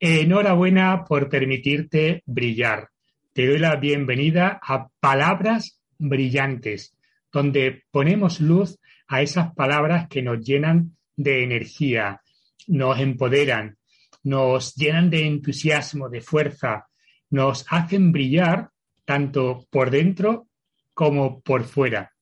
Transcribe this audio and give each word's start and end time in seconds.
Enhorabuena 0.00 1.04
por 1.04 1.28
permitirte 1.28 2.22
brillar. 2.24 2.90
Te 3.32 3.48
doy 3.48 3.58
la 3.58 3.74
bienvenida 3.74 4.60
a 4.62 4.86
Palabras 5.00 5.80
Brillantes, 5.98 6.96
donde 7.32 7.82
ponemos 7.90 8.40
luz 8.40 8.78
a 9.08 9.22
esas 9.22 9.52
palabras 9.54 10.06
que 10.06 10.22
nos 10.22 10.38
llenan 10.46 10.96
de 11.16 11.42
energía, 11.42 12.22
nos 12.68 13.00
empoderan, 13.00 13.76
nos 14.22 14.76
llenan 14.76 15.10
de 15.10 15.26
entusiasmo, 15.26 16.08
de 16.08 16.20
fuerza, 16.20 16.86
nos 17.30 17.66
hacen 17.68 18.12
brillar 18.12 18.70
tanto 19.04 19.66
por 19.68 19.90
dentro 19.90 20.46
como 20.94 21.40
por 21.40 21.64
fuera. 21.64 22.12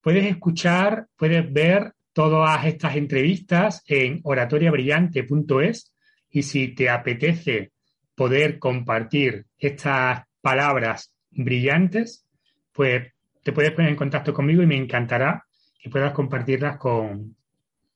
Puedes 0.00 0.24
escuchar, 0.24 1.06
puedes 1.16 1.52
ver 1.52 1.92
todas 2.14 2.64
estas 2.64 2.96
entrevistas 2.96 3.82
en 3.86 4.20
oratoriabrillante.es 4.24 5.91
y 6.32 6.42
si 6.42 6.68
te 6.68 6.88
apetece 6.88 7.72
poder 8.14 8.58
compartir 8.58 9.46
estas 9.58 10.22
palabras 10.40 11.14
brillantes, 11.30 12.26
pues 12.72 13.12
te 13.42 13.52
puedes 13.52 13.72
poner 13.72 13.90
en 13.90 13.96
contacto 13.96 14.32
conmigo 14.32 14.62
y 14.62 14.66
me 14.66 14.76
encantará 14.76 15.44
que 15.78 15.90
puedas 15.90 16.12
compartirlas 16.12 16.78
con 16.78 17.36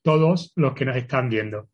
todos 0.02 0.52
los 0.54 0.74
que 0.74 0.84
nos 0.84 0.96
están 0.96 1.28
viendo. 1.28 1.70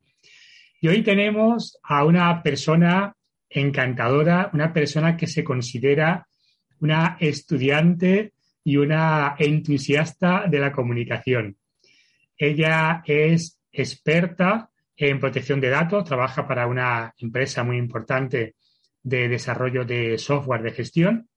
Y 0.80 0.88
hoy 0.88 1.02
tenemos 1.02 1.78
a 1.82 2.04
una 2.04 2.42
persona 2.42 3.14
encantadora, 3.48 4.50
una 4.52 4.72
persona 4.72 5.16
que 5.16 5.26
se 5.26 5.44
considera 5.44 6.26
una 6.80 7.16
estudiante 7.20 8.32
y 8.64 8.76
una 8.76 9.34
entusiasta 9.38 10.46
de 10.48 10.58
la 10.58 10.72
comunicación. 10.72 11.56
Ella 12.36 13.02
es 13.04 13.58
experta 13.72 14.71
en 14.96 15.20
protección 15.20 15.60
de 15.60 15.70
datos, 15.70 16.04
trabaja 16.04 16.46
para 16.46 16.66
una 16.66 17.14
empresa 17.18 17.64
muy 17.64 17.78
importante 17.78 18.56
de 19.02 19.28
desarrollo 19.28 19.84
de 19.84 20.18
software 20.18 20.62
de 20.62 20.72
gestión. 20.72 21.28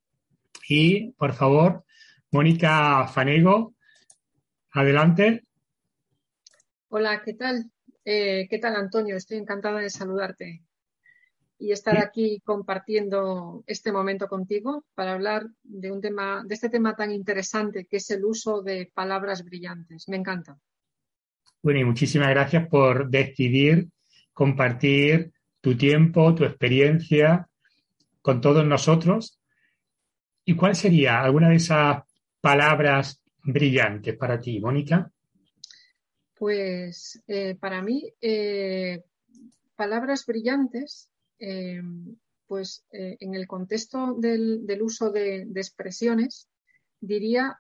Y, 0.67 1.11
por 1.13 1.33
favor, 1.33 1.83
Mónica 2.31 3.07
Fanego, 3.07 3.75
adelante. 4.71 5.45
Hola, 6.89 7.21
¿qué 7.23 7.33
tal? 7.33 7.71
Eh, 8.03 8.47
¿Qué 8.49 8.59
tal, 8.59 8.75
Antonio? 8.75 9.15
Estoy 9.15 9.37
encantada 9.37 9.79
de 9.79 9.89
saludarte 9.89 10.61
y 11.57 11.71
estar 11.71 11.97
aquí 11.97 12.41
compartiendo 12.43 13.63
este 13.65 13.91
momento 13.91 14.27
contigo 14.27 14.85
para 14.93 15.13
hablar 15.13 15.47
de 15.63 15.91
un 15.91 16.01
tema, 16.01 16.43
de 16.45 16.53
este 16.53 16.69
tema 16.69 16.95
tan 16.95 17.11
interesante 17.11 17.85
que 17.85 17.97
es 17.97 18.09
el 18.11 18.25
uso 18.25 18.61
de 18.61 18.91
palabras 18.93 19.43
brillantes. 19.43 20.07
Me 20.09 20.17
encanta. 20.17 20.59
Bueno, 21.65 21.79
y 21.79 21.83
muchísimas 21.83 22.29
gracias 22.29 22.67
por 22.67 23.09
decidir 23.09 23.87
compartir 24.33 25.31
tu 25.61 25.75
tiempo, 25.75 26.35
tu 26.35 26.43
experiencia 26.43 27.49
con 28.21 28.39
todos 28.39 28.63
nosotros. 28.63 29.39
¿Y 30.45 30.55
cuál 30.55 30.75
sería 30.75 31.23
alguna 31.23 31.49
de 31.49 31.55
esas 31.55 32.03
palabras 32.39 33.19
brillantes 33.43 34.15
para 34.15 34.39
ti, 34.39 34.59
Mónica? 34.59 35.11
Pues 36.35 37.23
eh, 37.25 37.55
para 37.55 37.81
mí, 37.81 38.13
eh, 38.21 39.01
palabras 39.75 40.23
brillantes, 40.27 41.09
eh, 41.39 41.81
pues 42.45 42.85
en 42.91 43.33
el 43.33 43.47
contexto 43.47 44.13
del, 44.19 44.67
uso 44.83 45.09
de, 45.09 45.45
de, 45.47 45.61
expresiones, 45.61 46.47
diría 46.99 47.59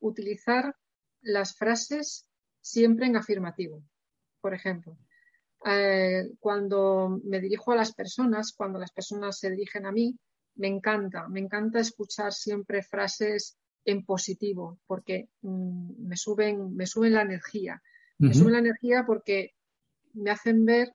utilizar 0.00 0.74
las 1.22 1.54
frases 1.54 2.26
siempre 2.70 3.06
en 3.06 3.16
afirmativo. 3.16 3.82
Por 4.40 4.54
ejemplo, 4.54 4.96
eh, 5.66 6.30
cuando 6.38 7.20
me 7.24 7.40
dirijo 7.40 7.72
a 7.72 7.76
las 7.76 7.92
personas, 7.92 8.52
cuando 8.52 8.78
las 8.78 8.92
personas 8.92 9.38
se 9.38 9.50
dirigen 9.50 9.86
a 9.86 9.92
mí, 9.92 10.16
me 10.56 10.68
encanta, 10.68 11.28
me 11.28 11.40
encanta 11.40 11.80
escuchar 11.80 12.32
siempre 12.32 12.82
frases 12.82 13.58
en 13.84 14.04
positivo, 14.04 14.78
porque 14.86 15.28
mm, 15.42 16.06
me, 16.06 16.16
suben, 16.16 16.74
me 16.74 16.86
suben 16.86 17.12
la 17.14 17.22
energía. 17.22 17.82
Me 18.18 18.34
suben 18.34 18.52
la 18.52 18.58
energía 18.58 19.04
porque 19.06 19.54
me 20.12 20.30
hacen 20.30 20.66
ver 20.66 20.92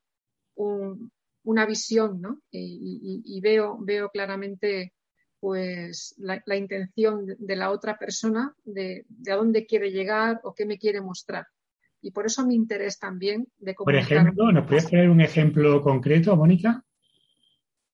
una 0.54 1.66
visión, 1.66 2.20
¿no? 2.20 2.40
Y, 2.52 3.40
veo, 3.40 3.78
veo 3.80 4.10
claramente 4.10 4.92
pues 5.40 6.14
la, 6.18 6.56
intención 6.56 7.26
de, 7.26 7.56
la 7.56 7.72
otra 7.72 7.98
persona, 7.98 8.54
de, 8.62 9.06
de, 9.08 9.32
a 9.32 9.36
dónde 9.36 9.66
quiere 9.66 9.90
llegar 9.90 10.40
o 10.44 10.54
qué 10.54 10.66
me 10.66 10.78
quiere 10.78 11.00
mostrar. 11.00 11.48
Y 12.06 12.12
por 12.12 12.24
eso 12.24 12.46
mi 12.46 12.54
interés 12.54 13.00
también 13.00 13.48
de 13.58 13.74
comunicar. 13.74 14.06
Por 14.06 14.16
ejemplo, 14.16 14.52
¿nos 14.52 14.68
puedes 14.68 14.88
poner 14.88 15.10
un 15.10 15.20
ejemplo 15.20 15.82
concreto, 15.82 16.36
Mónica? 16.36 16.84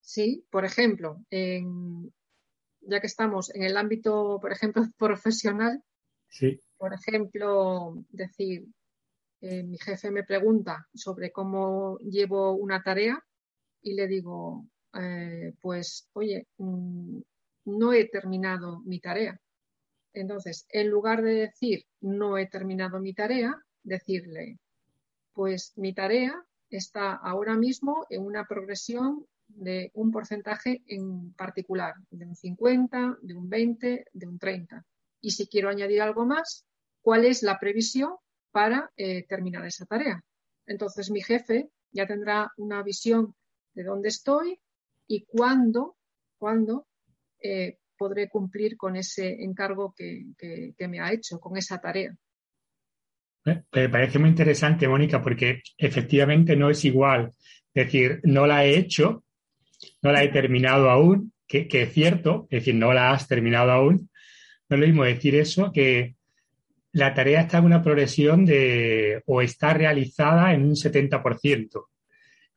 Sí, 0.03 0.45
por 0.51 0.67
ejemplo, 0.67 1.25
ya 1.31 3.01
que 3.01 3.07
estamos 3.07 3.55
en 3.55 3.63
el 3.63 3.75
ámbito, 3.75 4.39
por 4.39 4.53
ejemplo, 4.53 4.83
profesional, 4.99 5.83
sí. 6.29 6.61
por 6.77 6.93
ejemplo, 6.93 8.05
decir, 8.11 8.67
eh, 9.41 9.63
mi 9.63 9.79
jefe 9.79 10.11
me 10.11 10.25
pregunta 10.25 10.87
sobre 10.93 11.33
cómo 11.33 11.97
llevo 12.01 12.53
una 12.53 12.83
tarea 12.83 13.19
y 13.81 13.95
le 13.95 14.09
digo, 14.09 14.67
eh, 14.93 15.55
pues, 15.59 16.11
oye, 16.13 16.49
mm, 16.59 17.19
no 17.65 17.95
he 17.95 18.11
terminado 18.11 18.81
mi 18.81 19.01
tarea. 19.01 19.41
Entonces, 20.13 20.67
en 20.69 20.91
lugar 20.91 21.23
de 21.23 21.33
decir 21.33 21.87
no 22.03 22.37
he 22.37 22.47
terminado 22.47 23.01
mi 23.01 23.15
tarea, 23.15 23.59
decirle, 23.83 24.59
pues 25.33 25.73
mi 25.77 25.95
tarea 25.95 26.45
está 26.71 27.13
ahora 27.15 27.57
mismo 27.57 28.07
en 28.11 28.23
una 28.25 28.45
progresión 28.47 29.27
de 29.49 29.91
un 29.95 30.11
porcentaje 30.11 30.83
en 30.87 31.33
particular, 31.35 31.95
de 32.11 32.27
un 32.27 32.35
50, 32.35 33.19
de 33.21 33.35
un 33.35 33.49
20, 33.49 34.07
de 34.13 34.27
un 34.27 34.39
30. 34.39 34.85
Y 35.21 35.31
si 35.33 35.47
quiero 35.47 35.69
añadir 35.69 36.01
algo 36.01 36.25
más, 36.25 36.65
¿cuál 37.03 37.25
es 37.25 37.43
la 37.43 37.59
previsión 37.59 38.15
para 38.51 38.91
eh, 38.97 39.27
terminar 39.27 39.67
esa 39.67 39.85
tarea? 39.87 40.23
Entonces 40.67 41.11
mi 41.11 41.23
jefe 41.23 41.71
ya 41.91 42.07
tendrá 42.07 42.51
una 42.57 42.83
visión 42.83 43.35
de 43.75 43.85
dónde 43.85 44.09
estoy 44.09 44.61
y 45.07 45.25
cuándo, 45.25 45.97
cuándo 46.39 46.87
eh, 47.41 47.79
podré 47.99 48.29
cumplir 48.29 48.77
con 48.77 48.97
ese 48.97 49.43
encargo 49.45 49.95
que 49.95 50.89
me 50.89 51.01
ha 51.01 51.13
hecho, 51.13 51.39
con 51.39 51.57
esa 51.57 51.79
tarea. 51.79 52.17
Me 53.45 53.89
parece 53.89 54.19
muy 54.19 54.29
interesante, 54.29 54.87
Mónica, 54.87 55.21
porque 55.21 55.63
efectivamente 55.77 56.55
no 56.57 56.71
es 56.71 56.85
igual 56.85 57.33
decir, 57.75 58.21
no 58.25 58.47
la 58.47 58.65
he 58.65 58.77
hecho, 58.77 59.25
no 60.03 60.13
la 60.13 60.23
he 60.23 60.29
terminado 60.29 60.91
aún, 60.91 61.33
que, 61.47 61.67
es 61.71 61.93
cierto, 61.93 62.47
es 62.51 62.61
decir, 62.61 62.75
no 62.75 62.93
la 62.93 63.11
has 63.11 63.29
terminado 63.29 63.73
aún. 63.73 64.11
No 64.69 64.77
es 64.77 64.81
lo 64.81 64.87
mismo 64.87 65.05
decir 65.05 65.35
eso 65.35 65.71
que 65.73 66.15
la 66.93 67.13
tarea 67.15 67.43
está 67.43 67.59
en 67.59 67.65
una 67.65 67.83
progresión 67.83 68.45
de 68.45 69.23
o 69.27 69.43
está 69.43 69.75
realizada 69.75 70.55
en 70.55 70.63
un 70.63 70.75
70% 70.75 71.87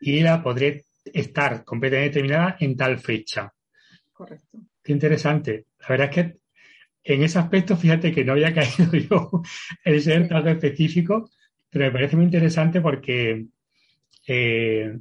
y 0.02 0.22
la 0.22 0.42
podré 0.42 0.86
estar 1.06 1.64
completamente 1.64 2.14
terminada 2.14 2.58
en 2.60 2.76
tal 2.78 3.00
fecha. 3.00 3.52
Correcto. 4.14 4.60
Qué 4.82 4.92
interesante. 4.92 5.66
La 5.82 5.88
verdad 5.88 6.10
es 6.10 6.16
que 6.16 6.38
en 7.06 7.22
ese 7.22 7.38
aspecto, 7.38 7.78
fíjate 7.78 8.12
que 8.12 8.26
no 8.26 8.34
había 8.34 8.54
caído 8.54 8.92
yo 8.94 9.42
el 9.84 10.02
ser 10.02 10.28
tan 10.28 10.48
específico, 10.48 11.30
pero 11.70 11.86
me 11.86 11.92
parece 11.92 12.16
muy 12.16 12.26
interesante 12.26 12.82
porque 12.82 13.46
eh, 14.28 15.00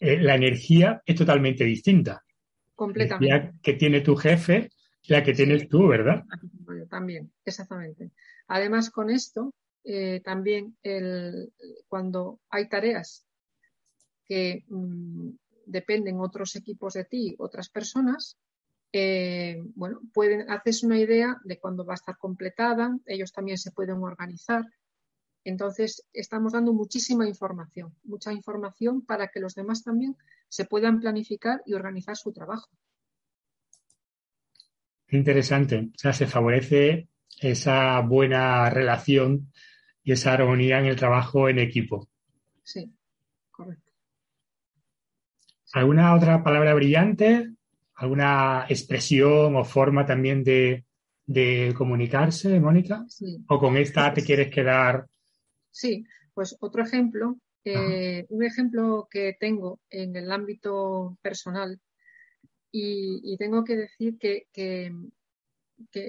eh, 0.00 0.20
la 0.20 0.34
energía 0.34 1.02
es 1.04 1.16
totalmente 1.16 1.64
distinta. 1.64 2.22
Completamente. 2.74 3.34
La 3.34 3.52
que 3.62 3.72
tiene 3.74 4.02
tu 4.02 4.14
jefe, 4.14 4.70
la 5.08 5.22
que 5.22 5.32
tienes 5.32 5.68
tú, 5.68 5.88
¿verdad? 5.88 6.24
También, 6.90 7.32
exactamente. 7.44 8.10
Además, 8.48 8.90
con 8.90 9.10
esto, 9.10 9.54
eh, 9.84 10.20
también 10.24 10.76
el, 10.82 11.52
cuando 11.88 12.40
hay 12.50 12.68
tareas 12.68 13.26
que 14.26 14.64
mm, 14.68 15.30
dependen 15.66 16.20
otros 16.20 16.56
equipos 16.56 16.94
de 16.94 17.04
ti, 17.04 17.34
otras 17.38 17.68
personas, 17.70 18.36
eh, 18.96 19.60
bueno, 19.74 20.00
pueden 20.12 20.48
hacerse 20.48 20.86
una 20.86 21.00
idea 21.00 21.36
de 21.42 21.58
cuándo 21.58 21.84
va 21.84 21.94
a 21.94 21.96
estar 21.96 22.16
completada, 22.16 22.96
ellos 23.06 23.32
también 23.32 23.58
se 23.58 23.72
pueden 23.72 23.96
organizar. 23.96 24.64
Entonces, 25.42 26.06
estamos 26.12 26.52
dando 26.52 26.72
muchísima 26.72 27.26
información, 27.26 27.92
mucha 28.04 28.32
información 28.32 29.04
para 29.04 29.26
que 29.28 29.40
los 29.40 29.56
demás 29.56 29.82
también 29.82 30.16
se 30.48 30.64
puedan 30.64 31.00
planificar 31.00 31.60
y 31.66 31.74
organizar 31.74 32.16
su 32.16 32.32
trabajo. 32.32 32.70
Interesante. 35.08 35.90
O 35.92 35.98
sea, 35.98 36.12
se 36.12 36.28
favorece 36.28 37.08
esa 37.40 37.98
buena 38.00 38.70
relación 38.70 39.52
y 40.04 40.12
esa 40.12 40.34
armonía 40.34 40.78
en 40.78 40.86
el 40.86 40.96
trabajo 40.96 41.48
en 41.48 41.58
equipo. 41.58 42.08
Sí, 42.62 42.94
correcto. 43.50 43.92
¿Alguna 45.72 46.14
otra 46.14 46.44
palabra 46.44 46.74
brillante? 46.74 47.54
Alguna 47.96 48.66
expresión 48.68 49.56
o 49.56 49.64
forma 49.64 50.04
también 50.04 50.42
de, 50.44 50.84
comunicarse, 51.76 52.60
Mónica? 52.60 53.06
¿O 53.48 53.58
con 53.58 53.76
esta 53.76 54.12
te 54.12 54.22
quieres 54.22 54.50
quedar? 54.52 55.06
Sí, 55.70 56.04
pues 56.34 56.56
otro 56.60 56.82
ejemplo 56.82 57.38
Eh, 57.66 58.26
un 58.28 58.44
ejemplo 58.44 59.08
que 59.10 59.36
tengo 59.40 59.80
en 59.88 60.14
el 60.16 60.30
ámbito 60.30 61.16
personal 61.22 61.80
y, 62.70 63.36
tengo 63.38 63.64
que 63.64 63.76
decir 63.76 64.18
que, 64.18 64.48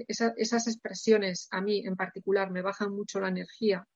esas 0.07 0.67
expresiones 0.67 1.47
a 1.51 1.61
mí 1.61 1.85
en 1.85 1.95
particular 1.95 2.51
me 2.51 2.61
bajan 2.61 2.91
mucho 2.91 3.19
la 3.19 3.29
energía. 3.29 3.87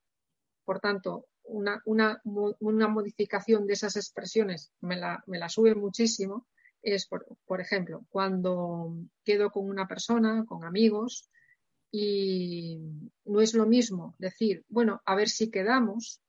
Por 0.64 0.80
tanto, 0.80 1.28
una, 1.44 1.82
modificación 2.24 3.66
de 3.66 3.74
esas 3.74 3.96
expresiones 3.98 4.72
me 4.82 4.96
la, 4.96 5.50
sube 5.50 5.76
muchísimo. 5.76 6.48
Es, 6.82 7.08
por, 7.08 7.26
por 7.46 7.62
ejemplo, 7.62 8.06
cuando 8.10 8.96
quedo 9.24 9.52
con 9.52 9.70
una 9.70 9.88
persona, 9.88 10.46
con 10.46 10.64
amigos, 10.64 11.30
y 11.92 12.78
no 13.26 13.42
es 13.42 13.54
lo 13.54 13.66
mismo 13.66 14.16
decir, 14.20 14.64
bueno, 14.70 15.02
a 15.06 15.16
ver 15.16 15.30
si 15.30 15.50
quedamos, 15.50 16.22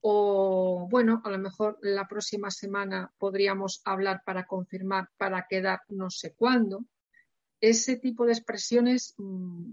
o 0.00 0.86
bueno, 0.90 1.22
a 1.24 1.30
lo 1.30 1.38
mejor 1.38 1.78
la 1.82 2.06
próxima 2.06 2.50
semana 2.50 3.10
podríamos 3.18 3.80
hablar 3.84 4.22
para 4.24 4.46
confirmar, 4.46 5.08
para 5.16 5.46
quedar 5.48 5.80
no 5.88 6.10
sé 6.10 6.34
cuándo. 6.34 6.84
Ese 7.60 7.96
tipo 7.96 8.26
de 8.26 8.32
expresiones 8.32 9.14
mm, 9.16 9.72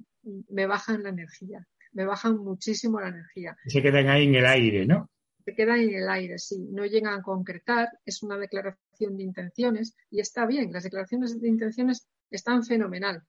me 0.50 0.66
bajan 0.66 1.04
la 1.04 1.10
energía, 1.10 1.68
me 1.92 2.06
bajan 2.06 2.38
muchísimo 2.38 3.00
la 3.00 3.10
energía. 3.10 3.58
Se 3.66 3.82
quedan 3.82 4.08
ahí 4.08 4.26
en 4.26 4.36
el 4.36 4.46
aire, 4.46 4.86
¿no? 4.86 5.10
Se 5.44 5.54
quedan 5.54 5.82
en 5.82 5.96
el 5.96 6.10
aire, 6.10 6.38
sí. 6.40 6.60
No 6.72 6.86
llegan 6.86 7.20
a 7.20 7.24
concretar, 7.24 7.90
es 8.06 8.24
una 8.24 8.38
declaración 8.38 8.80
de 9.10 9.24
intenciones 9.24 9.96
y 10.10 10.20
está 10.20 10.46
bien, 10.46 10.72
las 10.72 10.84
declaraciones 10.84 11.40
de 11.40 11.48
intenciones 11.48 12.08
están 12.30 12.64
fenomenal. 12.64 13.24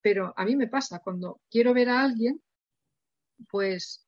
Pero 0.00 0.34
a 0.36 0.44
mí 0.44 0.56
me 0.56 0.68
pasa, 0.68 0.98
cuando 0.98 1.40
quiero 1.50 1.72
ver 1.72 1.88
a 1.88 2.02
alguien, 2.02 2.42
pues 3.48 4.06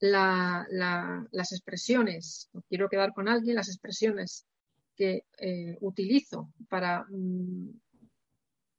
las 0.00 1.52
expresiones, 1.52 2.50
quiero 2.68 2.88
quedar 2.88 3.12
con 3.12 3.28
alguien, 3.28 3.56
las 3.56 3.68
expresiones 3.68 4.46
que 4.94 5.24
eh, 5.38 5.76
utilizo 5.80 6.52
para 6.68 7.04
mm, 7.08 7.70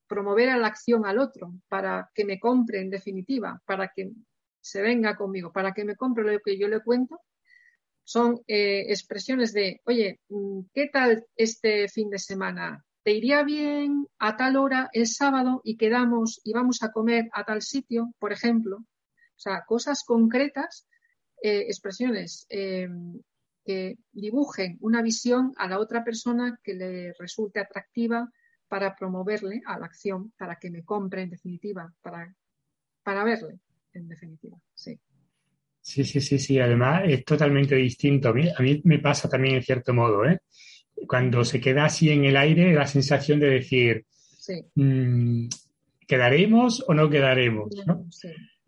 promover 0.07 0.49
a 0.49 0.57
la 0.57 0.67
acción 0.67 1.05
al 1.05 1.19
otro, 1.19 1.53
para 1.69 2.09
que 2.13 2.25
me 2.25 2.39
compre 2.39 2.81
en 2.81 2.89
definitiva, 2.89 3.61
para 3.65 3.89
que 3.89 4.11
se 4.59 4.81
venga 4.81 5.15
conmigo, 5.15 5.51
para 5.51 5.73
que 5.73 5.85
me 5.85 5.95
compre 5.95 6.23
lo 6.23 6.39
que 6.39 6.57
yo 6.57 6.67
le 6.67 6.81
cuento, 6.81 7.21
son 8.09 8.41
eh, 8.47 8.85
expresiones 8.88 9.53
de, 9.53 9.81
oye, 9.85 10.19
mm, 10.29 10.61
¿qué 10.73 10.88
tal 10.88 11.27
este 11.35 11.88
fin 11.89 12.09
de 12.09 12.17
semana? 12.17 12.83
¿Te 13.03 13.11
iría 13.11 13.44
bien 13.44 14.07
a 14.17 14.35
tal 14.35 14.57
hora 14.57 14.89
el 14.94 15.06
sábado 15.06 15.61
y 15.63 15.77
quedamos 15.77 16.41
y 16.44 16.51
vamos 16.51 16.81
a 16.81 16.91
comer 16.91 17.29
a 17.33 17.44
tal 17.44 17.61
sitio, 17.61 18.11
por 18.17 18.33
ejemplo? 18.33 18.77
O 18.77 19.39
sea, 19.39 19.63
cosas 19.67 20.03
concretas 20.03 20.88
eh, 21.44 21.65
expresiones 21.67 22.47
em, 22.50 23.21
que 23.63 24.00
dibujen 24.11 24.79
una 24.81 25.03
visión 25.03 25.53
a 25.57 25.67
la 25.67 25.77
otra 25.77 26.03
persona 26.03 26.59
que 26.63 26.73
le 26.73 27.13
resulte 27.13 27.59
atractiva 27.59 28.27
para 28.67 28.95
promoverle 28.95 29.61
a 29.67 29.77
la 29.77 29.85
acción, 29.85 30.33
para 30.35 30.56
que 30.56 30.71
me 30.71 30.83
compre 30.83 31.21
en 31.21 31.29
definitiva, 31.29 31.94
para, 32.01 32.35
para 33.03 33.23
verle 33.23 33.59
en 33.94 34.07
definitiva, 34.07 34.57
sí. 34.73 35.00
Sí, 35.81 36.03
sí, 36.03 36.21
sí, 36.21 36.39
sí. 36.39 36.59
Además 36.59 37.03
es 37.05 37.23
totalmente 37.25 37.75
distinto. 37.75 38.29
A 38.29 38.33
mí, 38.33 38.81
me 38.83 38.99
pasa 38.99 39.29
también 39.29 39.55
en 39.55 39.63
cierto 39.63 39.93
modo, 39.93 40.25
¿eh? 40.25 40.39
Cuando 41.07 41.45
se 41.45 41.59
queda 41.61 41.85
así 41.85 42.09
en 42.09 42.25
el 42.25 42.35
aire, 42.35 42.73
la 42.73 42.85
sensación 42.85 43.39
de 43.39 43.49
decir, 43.49 44.05
mm, 44.75 45.47
¿quedaremos 46.05 46.83
o 46.87 46.93
no 46.93 47.09
quedaremos? 47.09 47.69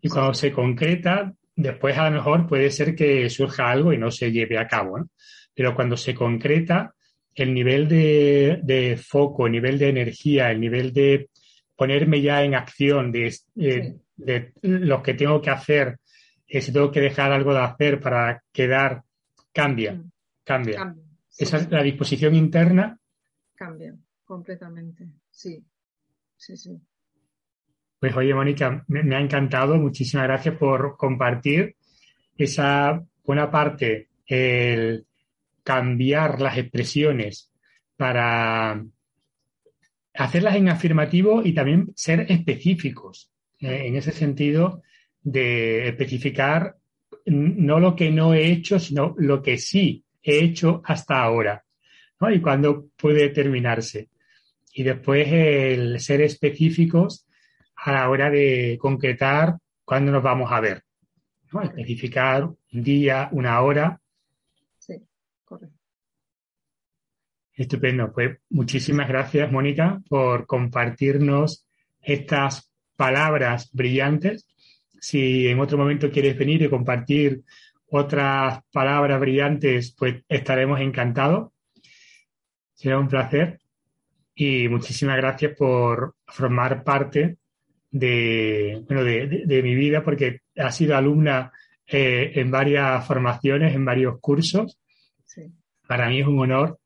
Y 0.00 0.08
cuando 0.08 0.32
se 0.34 0.50
concreta, 0.50 1.34
Después 1.54 1.96
a 1.98 2.08
lo 2.08 2.16
mejor 2.16 2.46
puede 2.46 2.70
ser 2.70 2.94
que 2.94 3.28
surja 3.28 3.70
algo 3.70 3.92
y 3.92 3.98
no 3.98 4.10
se 4.10 4.32
lleve 4.32 4.58
a 4.58 4.66
cabo, 4.66 5.08
pero 5.54 5.74
cuando 5.74 5.96
se 5.96 6.14
concreta, 6.14 6.94
el 7.34 7.52
nivel 7.52 7.88
de, 7.88 8.98
foco, 9.02 9.46
el 9.46 9.52
nivel 9.52 9.78
de 9.78 9.88
energía, 9.88 10.50
el 10.50 10.60
nivel 10.60 10.92
de 10.92 11.28
ponerme 11.76 12.22
ya 12.22 12.42
en 12.42 12.54
acción 12.54 13.12
de, 13.12 13.34
de, 13.54 14.52
lo 14.62 15.02
que 15.02 15.14
tengo 15.14 15.40
que 15.40 15.50
hacer, 15.50 15.98
eh, 16.52 16.60
si 16.60 16.70
tengo 16.70 16.90
que 16.90 17.00
dejar 17.00 17.32
algo 17.32 17.54
de 17.54 17.60
hacer 17.60 17.98
para 17.98 18.44
quedar, 18.52 19.02
cambia, 19.54 19.94
mm. 19.94 20.10
cambia. 20.44 20.94
Esa 21.38 21.56
es 21.56 21.70
la 21.70 21.82
disposición 21.82 22.34
interna. 22.34 22.98
Cambia 23.54 23.96
completamente, 24.22 25.08
sí, 25.30 25.64
sí, 26.36 26.56
sí. 26.58 26.78
Pues 27.98 28.14
oye, 28.14 28.34
Mónica, 28.34 28.84
me, 28.88 29.16
ha 29.16 29.20
encantado. 29.20 29.76
Muchísimas 29.76 30.26
gracias 30.26 30.56
por 30.58 30.96
compartir 30.98 31.76
esa 32.36 33.02
buena 33.24 33.50
parte, 33.50 34.08
el 34.26 35.06
cambiar 35.62 36.38
las 36.38 36.58
expresiones 36.58 37.50
para 37.96 38.84
hacerlas 40.12 40.56
en 40.56 40.68
afirmativo 40.68 41.42
y 41.42 41.54
también 41.54 41.92
ser 41.94 42.30
específicos. 42.30 43.30
Eh, 43.58 43.86
en 43.86 43.96
ese 43.96 44.12
sentido 44.12 44.82
de 45.22 45.88
especificar 45.88 46.76
no 47.26 47.78
lo 47.78 47.94
que 47.94 48.10
no 48.10 48.34
he 48.34 48.50
hecho, 48.50 48.78
sino 48.78 49.14
lo 49.18 49.42
que 49.42 49.58
sí 49.58 50.04
he 50.22 50.38
hecho 50.40 50.82
hasta 50.84 51.22
ahora. 51.22 51.64
Y 52.30 52.40
cuándo 52.40 52.88
puede 52.96 53.30
terminarse. 53.30 54.08
Y 54.74 54.84
después 54.84 55.26
el 55.28 55.98
ser 56.00 56.20
específicos 56.20 57.26
a 57.76 57.92
la 57.92 58.08
hora 58.08 58.30
de 58.30 58.78
concretar 58.80 59.56
cuándo 59.84 60.12
nos 60.12 60.22
vamos 60.22 60.50
a 60.52 60.60
ver. 60.60 60.84
Especificar 61.64 62.44
un 62.44 62.82
día, 62.82 63.28
una 63.32 63.60
hora. 63.60 64.00
Sí, 64.78 64.94
correcto. 65.44 65.76
Estupendo. 67.54 68.12
Pues 68.12 68.38
muchísimas 68.50 69.08
gracias, 69.08 69.50
Mónica, 69.50 70.00
por 70.08 70.46
compartirnos 70.46 71.66
estas 72.00 72.72
palabras 72.96 73.70
brillantes. 73.72 74.46
Si 75.02 75.48
en 75.48 75.58
otro 75.58 75.76
momento 75.76 76.12
quieres 76.12 76.38
venir 76.38 76.62
y 76.62 76.68
compartir 76.68 77.42
otras 77.90 78.60
palabras 78.70 79.18
brillantes, 79.18 79.96
pues 79.98 80.22
estaremos 80.28 80.80
encantados. 80.80 81.50
Será 82.72 83.00
un 83.00 83.08
placer. 83.08 83.58
Y 84.32 84.68
muchísimas 84.68 85.16
gracias 85.16 85.56
por 85.58 86.14
formar 86.24 86.84
parte 86.84 87.38
de, 87.90 88.84
bueno, 88.86 89.02
de, 89.02 89.60
mi 89.64 89.74
vida 89.74 90.04
porque 90.04 90.42
ha 90.56 90.70
sido 90.70 90.96
alumna 90.96 91.50
eh, 91.84 92.30
en 92.36 92.52
varias 92.52 93.04
formaciones, 93.04 93.74
en 93.74 93.84
varios 93.84 94.20
cursos. 94.20 94.78
Para 95.88 96.08
mí 96.08 96.20
es 96.20 96.28
un 96.28 96.38
honor 96.38 96.78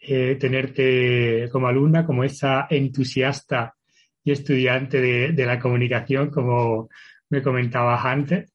eh, 0.00 0.36
tenerte 0.40 1.48
como 1.52 1.68
alumna, 1.68 2.04
como 2.04 2.24
esa 2.24 2.66
entusiasta 2.68 3.76
y 4.24 4.32
estudiante 4.32 5.00
de, 5.00 5.46
la 5.46 5.60
comunicación, 5.60 6.30
como 6.30 6.88
me 7.30 7.42
comentabas 7.42 8.04
antes, 8.04 8.52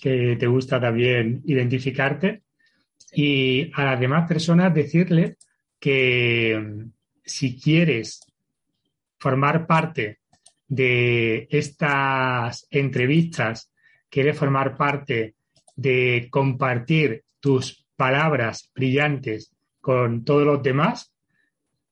que 0.00 0.36
te 0.36 0.46
gusta 0.46 0.80
también 0.80 1.42
identificarte. 1.46 2.42
Y 3.12 3.70
a 3.74 3.84
las 3.84 4.00
demás 4.00 4.28
personas 4.28 4.72
decirles 4.72 5.36
que 5.78 6.58
mm, 6.58 6.90
si 7.24 7.58
quieres 7.58 8.20
formar 9.18 9.66
parte 9.66 10.20
de 10.68 11.48
estas 11.50 12.66
entrevistas, 12.70 13.72
quieres 14.08 14.38
formar 14.38 14.76
parte 14.76 15.34
de 15.74 16.28
compartir 16.30 17.24
tus 17.40 17.86
palabras 17.96 18.70
brillantes 18.74 19.52
con 19.80 20.24
todos 20.24 20.44
los 20.44 20.62
demás, 20.62 21.12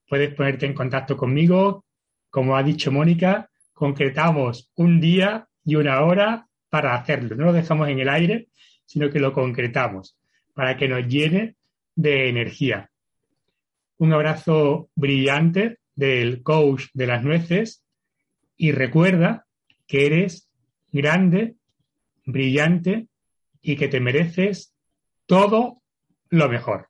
puedes 0.09 0.35
ponerte 0.35 0.67
en 0.67 0.75
contacto 0.75 1.17
conmigo. 1.17 1.85
Como 2.31 2.57
ha 2.57 2.63
dicho 2.63 2.93
Mónica, 2.93 3.51
concretamos 3.73 4.71
un 4.77 5.01
día 5.01 5.48
y 5.69 5.75
una 5.75 6.01
hora 6.01 6.49
para 6.71 6.95
hacerlo. 6.95 7.37
No 7.37 7.45
lo 7.45 7.53
dejamos 7.53 7.91
en 7.91 7.99
el 7.99 8.09
aire, 8.09 8.49
sino 8.87 9.11
que 9.11 9.21
lo 9.21 9.35
concretamos 9.35 10.17
para 10.55 10.79
que 10.79 10.89
nos 10.89 11.07
llene 11.07 11.57
de 11.95 12.31
energía. 12.31 12.91
Un 13.99 14.15
abrazo 14.15 14.89
brillante 14.95 15.77
del 15.95 16.43
coach 16.43 16.87
de 16.95 17.07
las 17.07 17.23
nueces 17.23 17.85
y 18.57 18.73
recuerda 18.73 19.45
que 19.87 20.07
eres 20.07 20.49
grande, 20.91 21.57
brillante 22.25 23.09
y 23.61 23.77
que 23.77 23.89
te 23.89 24.01
mereces 24.01 24.75
todo 25.27 25.83
lo 26.31 26.49
mejor. 26.49 26.88